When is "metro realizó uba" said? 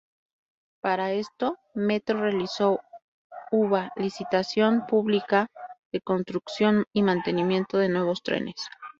1.75-3.91